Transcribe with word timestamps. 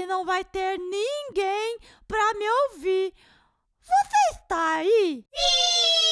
e 0.00 0.06
não 0.06 0.24
vai 0.24 0.44
ter 0.44 0.78
ninguém 0.78 1.78
pra 2.06 2.34
me 2.34 2.48
ouvir. 2.50 3.14
Você 3.80 4.30
está 4.32 4.76
aí? 4.76 5.24
Sim! 5.34 6.04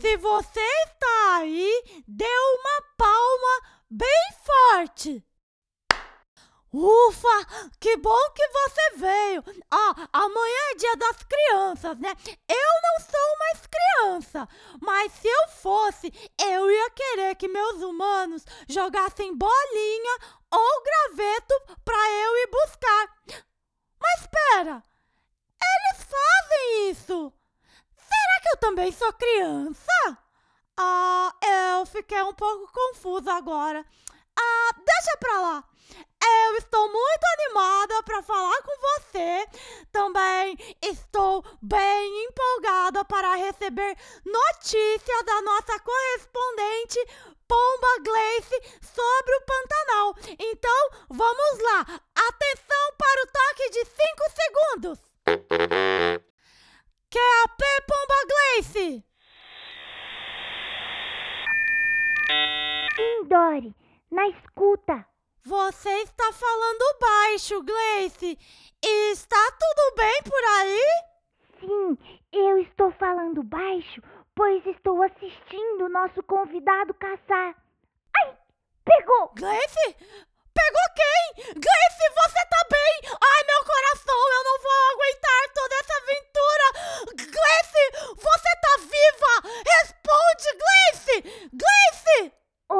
Se 0.00 0.16
você 0.18 0.60
está 0.60 1.36
aí, 1.38 1.82
dê 2.06 2.24
uma 2.24 2.82
palma 2.96 3.62
bem 3.90 4.28
forte. 4.44 5.24
Ufa, 6.76 7.68
que 7.78 7.96
bom 7.98 8.30
que 8.34 8.48
você 8.48 8.96
veio. 8.96 9.44
Ah, 9.70 10.08
amanhã 10.12 10.58
é 10.72 10.74
dia 10.74 10.96
das 10.96 11.22
crianças, 11.22 11.96
né? 12.00 12.12
Eu 12.48 12.72
não 12.82 13.06
sou 13.08 13.38
mais 13.38 13.66
criança, 13.68 14.48
mas 14.82 15.12
se 15.12 15.28
eu 15.28 15.48
fosse, 15.50 16.12
eu 16.36 16.68
ia 16.68 16.90
querer 16.90 17.36
que 17.36 17.46
meus 17.46 17.80
humanos 17.80 18.44
jogassem 18.68 19.36
bolinha 19.36 20.18
ou 20.50 20.82
graveto 20.82 21.54
pra 21.84 22.10
eu 22.10 22.36
ir 22.38 22.48
buscar. 22.48 23.08
Mas 24.00 24.20
espera, 24.22 24.82
eles 25.62 26.08
fazem 26.10 26.90
isso. 26.90 27.32
Será 27.96 28.40
que 28.42 28.48
eu 28.48 28.56
também 28.56 28.90
sou 28.90 29.12
criança? 29.12 30.18
Ah, 30.76 31.32
eu 31.76 31.86
fiquei 31.86 32.20
um 32.22 32.34
pouco 32.34 32.72
confusa 32.72 33.32
agora. 33.32 33.86
Ah, 34.38 34.70
deixa 34.84 35.16
pra 35.18 35.40
lá. 35.40 35.64
Eu 36.46 36.56
estou 36.56 36.88
muito 36.88 37.24
animada 37.38 38.02
para 38.02 38.22
falar 38.22 38.62
com 38.62 38.72
você. 38.80 39.46
Também 39.92 40.56
estou 40.82 41.44
bem 41.60 42.24
empolgada 42.24 43.04
para 43.04 43.34
receber 43.34 43.96
notícias 44.24 45.24
da 45.24 45.42
nossa 45.42 45.78
correspondente 45.80 46.98
Pomba 47.46 47.98
Gleice 48.02 48.62
sobre 48.82 49.34
o 49.36 49.42
Pantanal. 49.42 50.16
Então, 50.38 50.90
vamos 51.10 51.58
lá. 51.60 51.80
Atenção 52.14 52.92
para 52.98 53.22
o 53.22 53.26
toque 53.26 53.70
de 53.70 53.84
5 53.84 53.94
segundos. 54.40 54.98
QAP 57.10 57.60
Pomba 57.86 58.26
Gleice. 58.28 59.04
Sim, 62.96 63.24
Dory, 63.28 63.74
na 64.14 64.28
escuta. 64.28 65.04
Você 65.44 65.90
está 66.02 66.32
falando 66.32 66.98
baixo, 67.00 67.62
Gleice. 67.62 68.38
Está 68.80 69.50
tudo 69.50 69.96
bem 69.96 70.22
por 70.22 70.44
aí? 70.44 70.80
Sim, 71.60 71.98
eu 72.32 72.58
estou 72.58 72.92
falando 72.92 73.42
baixo, 73.42 74.00
pois 74.34 74.64
estou 74.66 75.02
assistindo 75.02 75.84
o 75.84 75.88
nosso 75.88 76.22
convidado 76.22 76.94
caçar. 76.94 77.56
Ai, 78.16 78.38
pegou! 78.84 79.32
Gleice? 79.34 79.96
Pegou 80.54 80.86
quem? 80.94 81.44
Gleice, 81.54 82.14
você 82.14 82.46
tá 82.48 82.66
bem? 82.70 83.10
Ai, 83.20 83.42
meu 83.44 83.64
coração, 83.64 84.32
eu 84.32 84.44
não 84.44 84.58
vou 84.62 84.80
aguentar 84.92 85.52
toda 85.52 85.74
essa 85.74 85.94
aventura. 85.96 86.66
Gleice, 87.16 88.14
você 88.14 88.56
tá 88.62 88.76
viva? 88.78 89.32
Responde, 89.66 90.48
Gleice! 90.62 91.50
Gleice! 91.52 92.33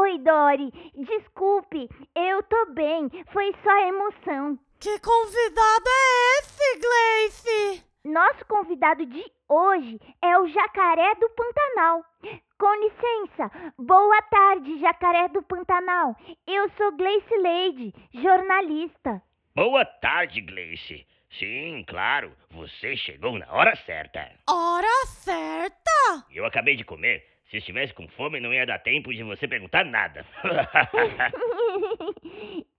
Oi, 0.04 0.18
Dory, 0.18 0.70
desculpe, 0.94 1.88
eu 2.14 2.42
tô 2.42 2.66
bem, 2.74 3.08
foi 3.32 3.54
só 3.62 3.74
emoção. 3.88 4.58
Que 4.78 4.98
convidado 4.98 5.88
é 5.88 6.38
esse, 6.40 6.78
Gleice? 6.78 7.84
Nosso 8.04 8.44
convidado 8.44 9.06
de 9.06 9.24
hoje 9.48 9.98
é 10.20 10.38
o 10.38 10.46
Jacaré 10.46 11.14
do 11.14 11.30
Pantanal. 11.30 12.04
Com 12.58 12.74
licença, 12.82 13.50
boa 13.78 14.20
tarde, 14.24 14.78
Jacaré 14.78 15.28
do 15.28 15.42
Pantanal. 15.42 16.14
Eu 16.46 16.68
sou 16.76 16.92
Gleice 16.98 17.36
Leide, 17.38 17.94
jornalista. 18.12 19.22
Boa 19.54 19.86
tarde, 19.86 20.42
Gleice. 20.42 21.06
Sim, 21.38 21.82
claro, 21.88 22.30
você 22.50 22.94
chegou 22.94 23.38
na 23.38 23.50
hora 23.50 23.74
certa. 23.74 24.30
Hora 24.50 25.06
certa? 25.06 26.26
Eu 26.30 26.44
acabei 26.44 26.76
de 26.76 26.84
comer. 26.84 27.33
Se 27.54 27.58
estivesse 27.58 27.94
com 27.94 28.08
fome, 28.08 28.40
não 28.40 28.52
ia 28.52 28.66
dar 28.66 28.80
tempo 28.80 29.14
de 29.14 29.22
você 29.22 29.46
perguntar 29.46 29.84
nada. 29.84 30.26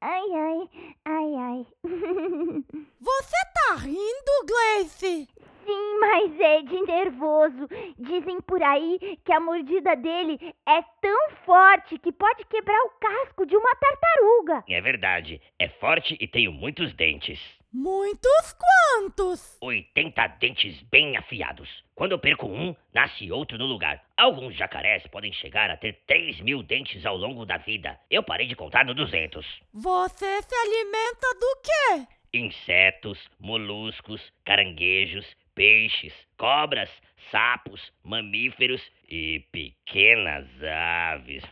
ai, 0.01 0.23
ai, 0.33 0.69
ai, 1.05 1.35
ai. 1.35 1.65
Você 2.99 3.35
tá 3.53 3.75
rindo, 3.75 4.45
Gleice? 4.45 5.29
Sim, 5.65 5.99
mas 6.01 6.37
é 6.41 6.61
de 6.63 6.81
nervoso. 6.81 7.69
Dizem 7.97 8.41
por 8.41 8.61
aí 8.61 9.17
que 9.23 9.31
a 9.31 9.39
mordida 9.39 9.95
dele 9.95 10.37
é 10.67 10.81
tão 11.01 11.29
forte 11.45 11.97
que 11.97 12.11
pode 12.11 12.43
quebrar 12.45 12.81
o 12.81 12.99
casco 12.99 13.45
de 13.45 13.55
uma 13.55 13.75
tartaruga. 13.77 14.65
é 14.67 14.81
verdade, 14.81 15.41
é 15.57 15.69
forte 15.69 16.17
e 16.19 16.27
tenho 16.27 16.51
muitos 16.51 16.93
dentes. 16.93 17.39
Muitos 17.77 18.55
quantos? 18.57 19.57
80 19.59 20.27
dentes 20.39 20.81
bem 20.83 21.17
afiados. 21.17 21.67
Quando 21.93 22.13
eu 22.13 22.19
perco 22.19 22.47
um, 22.47 22.73
nasce 22.93 23.29
outro 23.29 23.57
no 23.57 23.65
lugar. 23.65 24.01
Alguns 24.15 24.55
jacarés 24.55 25.05
podem 25.07 25.33
chegar 25.33 25.69
a 25.69 25.75
ter 25.75 25.99
3 26.07 26.39
mil 26.39 26.63
dentes 26.63 27.05
ao 27.05 27.17
longo 27.17 27.45
da 27.45 27.57
vida. 27.57 27.99
Eu 28.09 28.23
parei 28.23 28.47
de 28.47 28.55
contar 28.55 28.85
no 28.85 28.93
200. 28.93 29.45
Você 29.73 30.41
se 30.41 30.55
alimenta 30.55 31.27
do 31.37 31.61
quê? 31.61 32.07
Insetos, 32.33 33.19
moluscos, 33.41 34.21
caranguejos, 34.45 35.25
peixes, 35.53 36.13
cobras, 36.37 36.89
sapos, 37.29 37.91
mamíferos 38.01 38.81
e 39.09 39.43
pequenas 39.51 40.47
aves. 40.63 41.43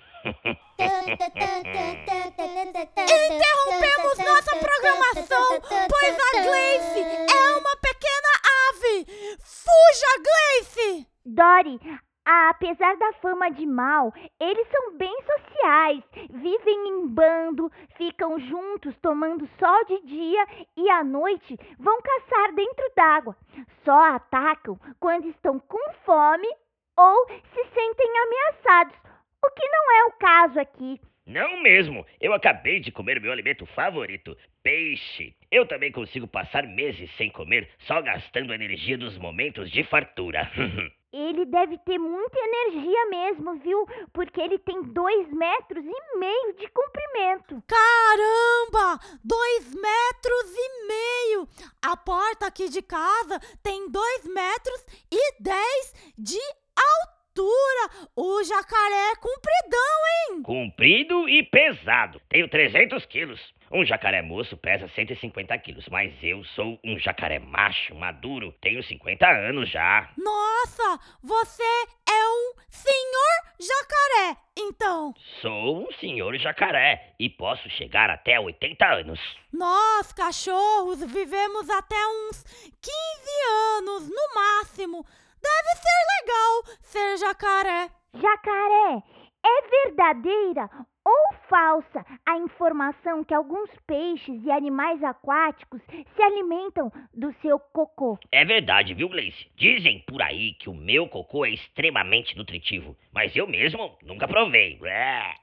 Interrompemos 2.95 4.17
nossa 4.19 4.55
programação, 4.55 5.59
pois 5.89 6.17
a 6.17 6.31
Gleice 6.41 7.01
é 7.01 7.57
uma 7.57 7.75
pequena 7.75 8.31
ave. 8.69 9.05
Fuja, 9.43 10.11
Gleice! 10.23 11.07
Dory, 11.25 11.77
apesar 12.23 12.95
da 12.95 13.11
fama 13.21 13.51
de 13.51 13.65
mal, 13.65 14.13
eles 14.39 14.65
são 14.71 14.93
bem 14.97 15.13
sociais. 15.25 16.01
Vivem 16.29 16.87
em 16.87 17.05
bando, 17.07 17.69
ficam 17.97 18.39
juntos 18.39 18.95
tomando 19.01 19.49
sol 19.59 19.85
de 19.85 20.05
dia 20.05 20.47
e 20.77 20.89
à 20.89 21.03
noite 21.03 21.59
vão 21.77 22.01
caçar 22.01 22.53
dentro 22.53 22.91
d'água. 22.95 23.35
Só 23.83 24.15
atacam 24.15 24.79
quando 25.01 25.27
estão 25.27 25.59
com 25.59 25.93
fome 26.05 26.47
ou 26.95 27.27
se 27.27 27.65
sentem 27.73 28.11
ameaçados, 28.19 28.95
o 29.43 29.51
que 29.51 29.67
não 29.67 29.91
é 29.91 30.05
o 30.05 30.11
caso 30.13 30.59
aqui. 30.59 30.99
Não 31.25 31.61
mesmo. 31.61 32.05
Eu 32.19 32.33
acabei 32.33 32.79
de 32.79 32.91
comer 32.91 33.21
meu 33.21 33.31
alimento 33.31 33.65
favorito, 33.67 34.37
peixe. 34.61 35.33
Eu 35.49 35.65
também 35.65 35.91
consigo 35.91 36.27
passar 36.27 36.67
meses 36.67 37.09
sem 37.15 37.29
comer, 37.29 37.69
só 37.79 38.01
gastando 38.01 38.51
a 38.51 38.55
energia 38.55 38.97
dos 38.97 39.17
momentos 39.17 39.71
de 39.71 39.83
fartura. 39.83 40.51
Ele 41.13 41.45
deve 41.45 41.77
ter 41.77 41.99
muita 41.99 42.39
energia 42.39 43.05
mesmo, 43.05 43.53
viu? 43.59 43.87
Porque 44.11 44.41
ele 44.41 44.57
tem 44.57 44.81
dois 44.81 45.31
metros 45.31 45.85
e 45.85 46.17
meio 46.17 46.53
de 46.53 46.67
comprimento. 46.69 47.63
Caramba! 47.67 48.99
Dois 49.23 49.75
metros 49.75 50.55
e 50.55 50.87
meio! 50.87 51.47
A 51.83 51.95
porta 51.95 52.47
aqui 52.47 52.67
de 52.67 52.81
casa 52.81 53.39
tem 53.61 53.91
dois 53.91 54.25
metros 54.25 54.85
e 55.11 55.35
dez 55.39 56.13
de 56.17 56.39
altura! 56.75 58.09
O 58.15 58.43
jacaré 58.43 59.11
é 59.11 59.15
compridão, 59.15 60.31
hein? 60.31 60.41
Comprido 60.41 61.29
e 61.29 61.43
pesado. 61.43 62.19
Tenho 62.33 62.49
300 62.49 63.05
quilos. 63.05 63.39
Um 63.71 63.85
jacaré 63.85 64.23
moço 64.23 64.57
pesa 64.57 64.87
150 64.95 65.55
quilos, 65.59 65.87
mas 65.87 66.11
eu 66.23 66.43
sou 66.55 66.79
um 66.83 66.97
jacaré 66.97 67.37
macho, 67.37 67.93
maduro. 67.93 68.51
Tenho 68.59 68.81
50 68.81 69.27
anos 69.27 69.69
já. 69.69 70.09
Nossa, 70.17 70.99
você 71.21 71.61
é 71.61 72.27
um 72.27 72.53
senhor 72.71 73.35
jacaré, 73.59 74.37
então. 74.57 75.13
Sou 75.41 75.87
um 75.87 75.91
senhor 75.99 76.35
jacaré 76.39 77.13
e 77.19 77.29
posso 77.29 77.69
chegar 77.69 78.09
até 78.09 78.39
80 78.39 78.83
anos. 78.83 79.19
Nós, 79.53 80.11
cachorros, 80.11 81.03
vivemos 81.05 81.69
até 81.69 82.07
uns 82.07 82.43
15 82.81 83.77
anos 83.77 84.09
no 84.09 84.33
máximo. 84.33 85.05
Deve 85.39 85.69
ser 85.77 86.01
legal 86.17 86.77
ser 86.81 87.17
jacaré. 87.17 87.89
Jacaré, 88.15 89.03
É 89.45 89.85
verdadeira 89.85 90.92
ou 91.05 91.33
falsa 91.49 92.05
a 92.25 92.37
informação 92.37 93.23
que 93.23 93.33
alguns 93.33 93.69
peixes 93.85 94.43
e 94.43 94.51
animais 94.51 95.03
aquáticos 95.03 95.81
se 95.89 96.21
alimentam 96.21 96.91
do 97.13 97.33
seu 97.41 97.59
cocô? 97.59 98.17
É 98.31 98.45
verdade, 98.45 98.93
viu, 98.93 99.09
Gleice? 99.09 99.47
Dizem 99.55 100.03
por 100.07 100.21
aí 100.21 100.53
que 100.53 100.69
o 100.69 100.73
meu 100.73 101.07
cocô 101.07 101.45
é 101.45 101.51
extremamente 101.51 102.37
nutritivo, 102.37 102.95
mas 103.13 103.35
eu 103.35 103.47
mesmo 103.47 103.97
nunca 104.01 104.27
provei. 104.27 104.79
É. 104.83 105.33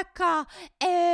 Eca, 0.00 0.46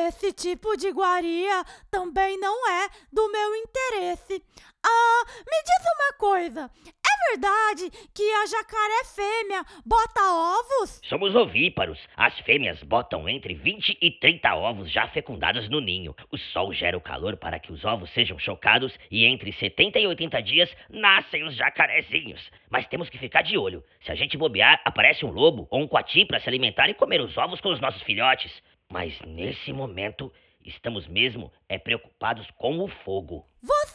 esse 0.06 0.32
tipo 0.32 0.76
de 0.76 0.88
iguaria 0.88 1.64
também 1.90 2.38
não 2.38 2.70
é 2.70 2.88
do 3.12 3.30
meu 3.30 3.54
interesse. 3.56 4.42
Ah, 4.84 5.24
me 5.26 5.62
diz 5.64 5.84
uma 5.96 6.18
coisa. 6.18 6.70
É 7.16 7.30
verdade 7.30 7.90
que 8.14 8.22
a 8.22 8.46
jacaré 8.46 9.04
fêmea 9.14 9.64
bota 9.84 10.20
ovos? 10.20 11.00
Somos 11.08 11.34
ovíparos. 11.34 11.98
As 12.16 12.38
fêmeas 12.40 12.82
botam 12.82 13.28
entre 13.28 13.54
20 13.54 13.98
e 14.00 14.10
30 14.10 14.54
ovos 14.54 14.90
já 14.90 15.08
fecundados 15.08 15.68
no 15.68 15.80
ninho. 15.80 16.14
O 16.30 16.36
sol 16.36 16.72
gera 16.72 16.96
o 16.96 17.00
calor 17.00 17.36
para 17.36 17.58
que 17.58 17.72
os 17.72 17.84
ovos 17.84 18.10
sejam 18.10 18.38
chocados 18.38 18.92
e 19.10 19.24
entre 19.24 19.52
70 19.52 19.98
e 19.98 20.06
80 20.06 20.42
dias 20.42 20.76
nascem 20.90 21.44
os 21.44 21.56
jacarezinhos. 21.56 22.40
Mas 22.70 22.86
temos 22.86 23.08
que 23.08 23.18
ficar 23.18 23.42
de 23.42 23.56
olho. 23.56 23.82
Se 24.04 24.12
a 24.12 24.14
gente 24.14 24.36
bobear, 24.36 24.80
aparece 24.84 25.24
um 25.24 25.30
lobo 25.30 25.66
ou 25.70 25.80
um 25.80 25.88
coati 25.88 26.24
para 26.24 26.40
se 26.40 26.48
alimentar 26.48 26.88
e 26.88 26.94
comer 26.94 27.20
os 27.20 27.36
ovos 27.36 27.60
com 27.60 27.70
os 27.70 27.80
nossos 27.80 28.02
filhotes. 28.02 28.52
Mas 28.90 29.18
nesse 29.22 29.72
momento, 29.72 30.32
estamos 30.64 31.06
mesmo 31.06 31.52
é 31.68 31.78
preocupados 31.78 32.46
com 32.58 32.78
o 32.78 32.88
fogo. 32.88 33.46
Vocês 33.62 33.85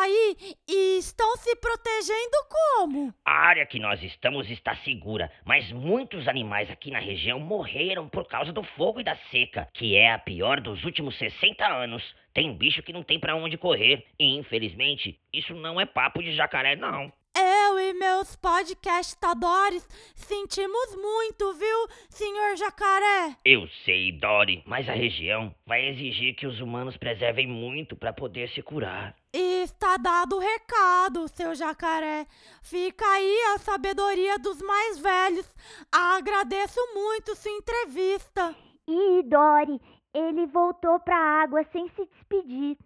aí 0.00 0.36
estão 0.68 1.36
se 1.36 1.54
protegendo 1.56 2.36
como? 2.48 3.14
A 3.24 3.32
área 3.32 3.66
que 3.66 3.78
nós 3.78 4.02
estamos 4.02 4.50
está 4.50 4.76
segura, 4.76 5.30
mas 5.44 5.70
muitos 5.72 6.26
animais 6.28 6.70
aqui 6.70 6.90
na 6.90 6.98
região 6.98 7.38
morreram 7.38 8.08
por 8.08 8.26
causa 8.26 8.52
do 8.52 8.62
fogo 8.62 9.00
e 9.00 9.04
da 9.04 9.16
seca, 9.30 9.68
que 9.72 9.96
é 9.96 10.12
a 10.12 10.18
pior 10.18 10.60
dos 10.60 10.84
últimos 10.84 11.16
60 11.18 11.66
anos. 11.66 12.02
Tem 12.32 12.56
bicho 12.56 12.82
que 12.82 12.92
não 12.92 13.02
tem 13.02 13.18
para 13.18 13.36
onde 13.36 13.56
correr, 13.56 14.06
e 14.18 14.36
infelizmente, 14.36 15.18
isso 15.32 15.54
não 15.54 15.80
é 15.80 15.86
papo 15.86 16.22
de 16.22 16.34
jacaré 16.34 16.76
não. 16.76 17.12
Eu 17.36 17.80
e 17.80 17.92
meus 17.94 18.36
podcastadores 18.36 19.84
sentimos 20.14 20.94
muito, 20.94 21.52
viu, 21.54 21.88
senhor 22.08 22.56
jacaré? 22.56 23.36
Eu 23.44 23.68
sei, 23.84 24.12
Dory, 24.12 24.62
mas 24.64 24.88
a 24.88 24.92
região 24.92 25.52
vai 25.66 25.88
exigir 25.88 26.36
que 26.36 26.46
os 26.46 26.60
humanos 26.60 26.96
preservem 26.96 27.48
muito 27.48 27.96
para 27.96 28.12
poder 28.12 28.48
se 28.50 28.62
curar. 28.62 29.16
Está 29.36 29.96
dado 29.96 30.36
o 30.36 30.38
recado, 30.38 31.26
seu 31.26 31.56
jacaré. 31.56 32.24
Fica 32.62 33.04
aí 33.04 33.36
a 33.52 33.58
sabedoria 33.58 34.38
dos 34.38 34.62
mais 34.62 34.96
velhos. 34.98 35.44
Agradeço 35.90 36.78
muito 36.94 37.34
sua 37.34 37.50
entrevista. 37.50 38.54
E 38.86 39.24
Dory, 39.24 39.80
ele 40.14 40.46
voltou 40.46 41.00
pra 41.00 41.16
água 41.42 41.64
sem 41.72 41.88
se 41.96 42.06
despedir. 42.06 42.78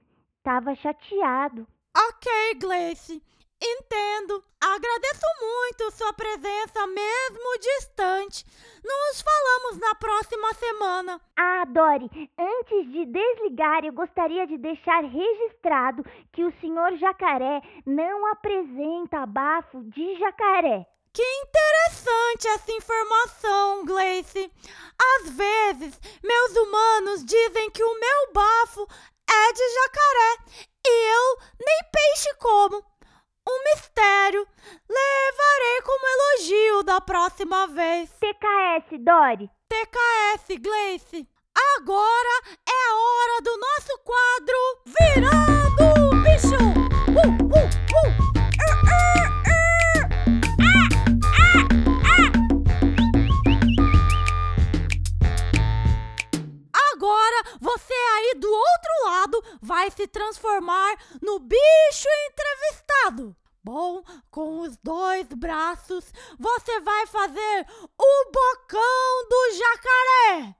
Tava 0.43 0.75
chateado. 0.75 1.67
Ok, 1.95 2.55
Gleice. 2.55 3.23
Entendo. 3.61 4.45
Agradeço 4.61 5.27
muito 5.41 5.91
sua 5.93 6.13
presença, 6.13 6.87
mesmo 6.87 7.59
distante. 7.61 8.45
Nos 8.85 9.21
falamos 9.21 9.79
na 9.79 9.95
próxima 9.97 10.55
semana. 10.55 11.21
Ah, 11.37 11.65
Dory, 11.65 12.09
antes 12.39 12.93
de 12.93 13.07
desligar, 13.07 13.85
eu 13.85 13.93
gostaria 13.93 14.47
de 14.47 14.59
deixar 14.59 15.03
registrado 15.03 16.05
que 16.33 16.45
o 16.45 16.53
senhor 16.61 16.97
jacaré 16.99 17.61
não 17.85 18.27
apresenta 18.33 19.27
bafo 19.27 19.83
de 19.91 20.19
jacaré. 20.19 20.87
Que 21.13 21.23
interessante 21.23 22.47
essa 22.49 22.73
informação, 22.73 23.85
Gleice. 23.85 24.53
Às 25.17 25.31
vezes, 25.31 26.01
meus 26.23 26.57
humanos 26.57 27.25
dizem 27.25 27.71
que 27.71 27.83
o 27.83 28.01
meu 28.01 28.33
bafo 28.33 28.87
é 29.29 29.53
de 29.53 29.75
jacaré 29.75 30.37
e 30.87 31.17
eu 31.17 31.39
nem 31.59 31.91
peixe 31.91 32.35
como. 32.39 32.98
Um 33.49 33.65
mistério. 33.65 34.47
Levarei 34.89 35.83
como 35.83 36.07
elogio 36.07 36.83
da 36.83 37.01
próxima 37.01 37.67
vez. 37.69 38.11
TKS, 38.21 38.99
Dory. 39.01 39.51
TKS, 39.69 40.59
Gleice. 40.61 41.27
Agora 41.77 42.43
é 42.69 42.91
a 42.91 42.97
hora 42.97 43.43
do 43.43 43.57
nosso 43.57 43.99
quadro 44.05 44.59
Virando 45.01 45.85
o 46.05 46.23
Bicho. 46.23 46.57
Uh, 47.09 47.45
uh, 47.45 48.15
uh. 48.15 48.18
Você 57.61 57.95
aí 57.95 58.35
do 58.37 58.51
outro 58.53 59.05
lado 59.05 59.45
vai 59.61 59.91
se 59.91 60.07
transformar 60.07 60.97
no 61.21 61.39
bicho 61.39 62.09
entrevistado. 62.31 63.37
Bom, 63.63 64.03
com 64.31 64.61
os 64.61 64.77
dois 64.79 65.27
braços 65.29 66.13
você 66.39 66.81
vai 66.81 67.07
fazer 67.07 67.67
o 67.99 68.31
bocão 68.31 69.29
do 69.29 69.51
jacaré. 69.55 70.57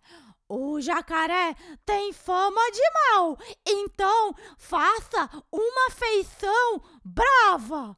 O 0.49 0.81
jacaré 0.81 1.55
tem 1.85 2.13
fama 2.13 2.61
de 2.71 2.83
mal, 2.95 3.39
então 3.67 4.35
faça 4.57 5.29
uma 5.53 5.91
feição 5.91 6.83
brava. 7.05 7.97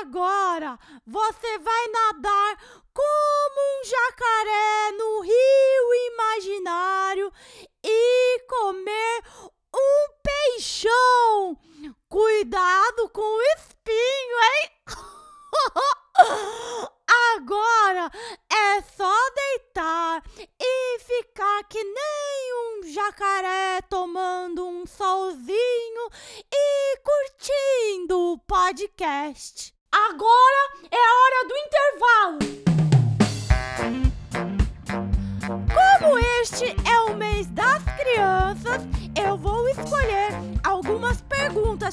Agora 0.00 0.78
você 1.06 1.58
vai 1.58 1.88
nadar 1.88 2.56
como 2.92 3.80
um 3.80 3.84
jacaré 3.84 4.92
no 4.92 5.09
да, 12.50 12.79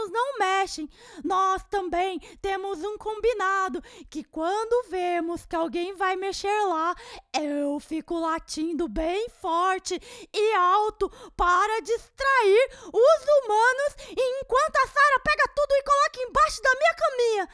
Não 0.09 0.37
mexem. 0.37 0.89
Nós 1.23 1.63
também 1.69 2.19
temos 2.41 2.83
um 2.83 2.97
combinado 2.97 3.81
que 4.09 4.23
quando 4.23 4.89
vemos 4.89 5.45
que 5.45 5.55
alguém 5.55 5.93
vai 5.95 6.15
mexer 6.15 6.61
lá, 6.65 6.95
eu 7.33 7.79
fico 7.79 8.19
latindo 8.19 8.87
bem 8.87 9.29
forte 9.29 9.99
e 10.33 10.53
alto 10.53 11.09
para 11.35 11.81
distrair 11.81 12.69
os 12.87 13.43
humanos 13.43 13.95
enquanto 14.11 14.75
a 14.77 14.87
Sara 14.87 15.19
pega 15.23 15.47
tudo 15.55 15.71
e 15.71 15.83
coloca 15.83 16.29
embaixo 16.29 16.61
da 16.61 16.75
minha 16.75 16.93
caminha. 16.95 17.49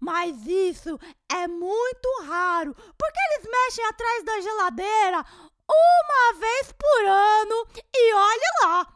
Mas 0.00 0.46
isso 0.46 0.98
é 1.30 1.46
muito 1.46 2.22
raro, 2.24 2.74
porque 2.74 3.18
eles 3.30 3.48
mexem 3.48 3.84
atrás 3.86 4.24
da 4.24 4.40
geladeira 4.40 5.24
uma 5.68 6.38
vez 6.40 6.72
por 6.72 7.04
ano 7.06 7.66
e 7.94 8.14
olhe 8.14 8.50
lá. 8.62 8.86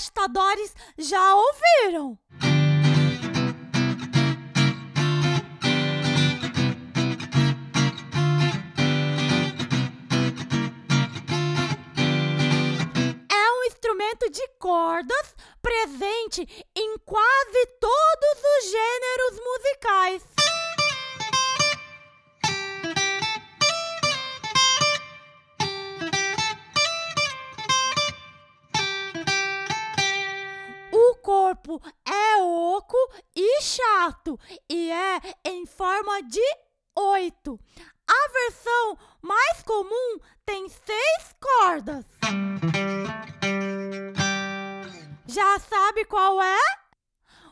Podcastadores 0.00 0.74
já 0.96 1.34
ouviram. 1.34 2.18
É 13.30 13.52
um 13.52 13.64
instrumento 13.64 14.30
de 14.30 14.48
cordas 14.58 15.34
presente 15.60 16.64
corpo 31.70 31.80
é 32.04 32.42
oco 32.42 32.96
e 33.36 33.62
chato 33.62 34.38
e 34.68 34.90
é 34.90 35.20
em 35.44 35.64
forma 35.66 36.22
de 36.22 36.42
oito. 36.96 37.60
A 38.08 38.32
versão 38.32 38.98
mais 39.22 39.62
comum 39.62 40.18
tem 40.44 40.68
seis 40.68 41.34
cordas. 41.40 42.04
Já 45.26 45.58
sabe 45.60 46.04
qual 46.06 46.42
é? 46.42 46.58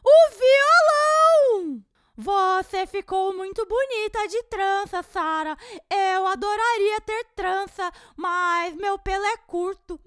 O 0.05 0.31
violão! 0.31 1.85
Você 2.21 2.85
ficou 2.85 3.33
muito 3.33 3.65
bonita 3.65 4.27
de 4.27 4.43
trança, 4.45 5.05
Sara. 5.05 5.57
Eu 5.89 6.27
adoraria 6.27 7.01
ter 7.03 7.25
trança, 7.37 7.93
mas 8.17 8.75
meu 8.75 8.99
pelo 8.99 9.25
é 9.25 9.37
curto. 9.37 10.01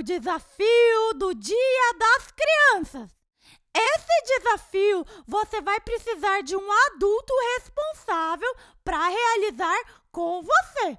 O 0.00 0.02
desafio 0.02 1.14
do 1.14 1.34
Dia 1.34 1.94
das 1.98 2.30
Crianças. 2.30 3.10
Esse 3.74 4.38
desafio 4.38 5.06
você 5.26 5.60
vai 5.60 5.78
precisar 5.80 6.40
de 6.40 6.56
um 6.56 6.72
adulto 6.86 7.32
responsável 7.56 8.50
para 8.82 9.08
realizar 9.08 9.78
com 10.10 10.42
você. 10.42 10.98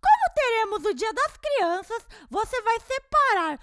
Como 0.00 0.34
teremos 0.36 0.84
o 0.84 0.94
Dia 0.94 1.12
das 1.12 1.36
Crianças, 1.36 2.06
você 2.30 2.62
vai 2.62 2.78
separar 2.80 3.58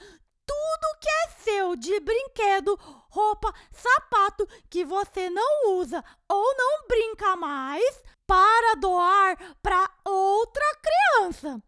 tudo 0.46 1.00
que 1.00 1.10
é 1.10 1.30
seu 1.44 1.76
de 1.78 2.02
brinquedo, 2.02 2.78
roupa, 3.10 3.54
sapato 3.72 4.46
que 4.70 4.84
você 4.84 5.30
não 5.30 5.78
usa 5.78 6.04
ou 6.28 6.58
não 6.58 6.88
brinca 6.90 7.38
mais 7.38 8.04
para 8.28 8.76
doar 8.76 9.38
para 9.62 9.90
outra 10.04 10.66
criança. 10.82 11.62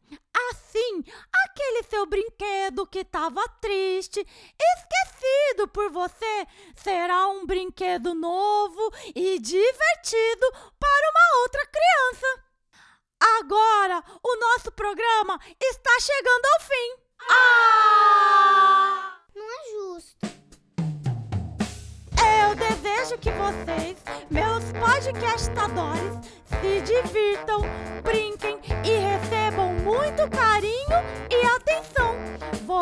Assim, 0.50 1.04
aquele 1.56 1.84
seu 1.84 2.06
brinquedo 2.06 2.86
que 2.86 3.00
estava 3.00 3.42
triste, 3.62 4.20
esquecido 4.20 5.70
por 5.70 5.90
você, 5.90 6.48
será 6.76 7.28
um 7.28 7.46
brinquedo 7.46 8.14
novo 8.14 8.94
e 9.16 9.40
divertido 9.40 10.52
para 10.78 11.12
uma 11.12 11.42
outra 11.42 11.66
criança. 11.68 12.44
Agora, 13.40 14.04
o 14.22 14.36
nosso 14.38 14.72
programa 14.74 15.40
está 15.62 16.00
chegando 16.02 16.46
ao 16.46 16.60
fim. 16.60 16.96
Ah! 17.30 19.18
Não 19.34 19.46
é 19.46 19.72
justo. 19.72 20.36
Eu 22.18 22.56
desejo 22.56 23.18
que 23.18 23.32
vocês, 23.32 23.98
meus 24.30 24.64
podcastadores, 24.74 26.20
se 26.46 26.82
divirtam, 26.82 27.62
brinquem 28.04 28.60
e 28.84 28.98
recebam 28.98 29.74
muito 29.74 30.30
carinho 30.30 31.00
e. 31.32 31.35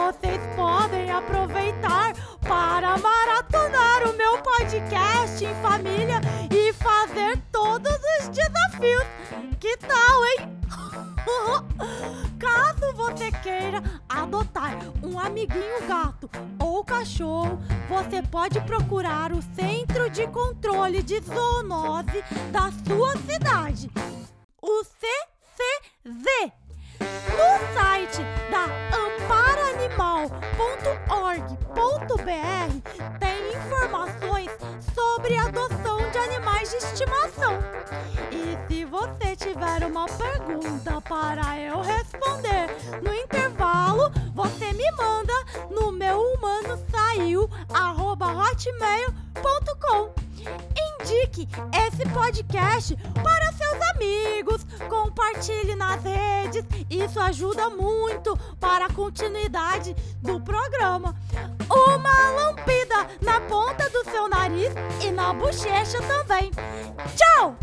Vocês 0.04 0.42
podem 0.54 1.10
aproveitar 1.10 2.14
para 2.42 2.98
maratonar 2.98 4.06
o 4.06 4.18
meu 4.18 4.38
podcast 4.40 5.46
em 5.46 5.56
família 5.62 6.20
e 6.52 6.74
fazer 6.74 7.42
todos 7.54 7.98
os 8.20 8.28
desafios. 8.28 9.06
Que 9.62 9.78
tal, 9.78 10.26
hein? 10.26 10.60
Caso 12.38 12.94
você 12.98 13.32
queira 13.32 13.82
adotar 14.10 14.78
um 15.02 15.18
amiguinho 15.18 15.88
gato 15.88 16.30
ou 16.60 16.84
cachorro, 16.84 17.58
você 17.88 18.22
pode 18.22 18.60
procurar 18.60 19.32
o 19.32 19.42
Centro 19.56 20.10
de 20.10 20.28
Controle 20.28 21.02
de 21.02 21.22
Zoonose 21.22 22.22
da 22.52 22.70
sua 22.86 23.16
cidade, 23.20 23.90
Indique 51.34 51.48
esse 51.76 52.08
podcast 52.10 52.96
para 53.24 53.52
seus 53.54 53.82
amigos, 53.96 54.64
compartilhe 54.88 55.76
nas 55.76 56.04
redes, 56.04 56.64
isso 56.88 57.20
ajuda 57.20 57.72
muito 57.72 58.38
para 58.60 58.86
a 58.86 58.94
continuidade 58.94 59.96
do 60.22 60.40
programa. 60.40 61.16
Uma 61.68 62.30
lampida 62.32 63.08
na 63.20 63.42
ponta 63.42 63.90
do 63.90 64.04
seu 64.12 64.30
nariz 64.30 64.72
e 65.02 65.10
na 65.10 65.34
bochecha 65.34 66.00
também. 66.04 66.52
Tchau! 67.16 67.58